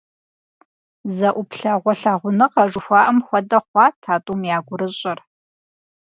Зэ 1.15 1.29
ӏуплъэгъуэ 1.35 1.93
лъагъуныгъэ 2.01 2.63
жыхуаӏэм 2.71 3.17
хуэдэ 3.25 3.59
хъуат 3.65 3.97
а 4.13 4.15
тӏум 4.23 4.41
я 4.55 4.59
гурыщӏэр. 4.67 5.19